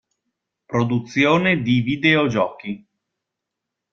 [0.65, 2.87] Produzione di videogiochi.